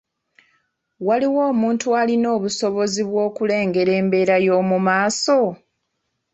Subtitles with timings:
[1.07, 5.39] Waliwo omuntu alina obusobozi bw’okulengera embeera y'omu maaso?